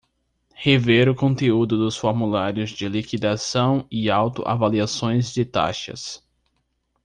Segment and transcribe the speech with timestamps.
[0.55, 6.27] Rever o conteúdo dos formulários de liquidação e auto-avaliações de taxas.